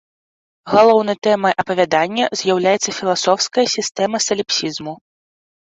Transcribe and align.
Галоўнай 0.73 1.17
тэмай 1.27 1.53
апавядання 1.65 2.25
з'яўляецца 2.43 2.95
філасофская 3.03 3.69
сістэма 3.77 4.25
саліпсізму. 4.29 4.93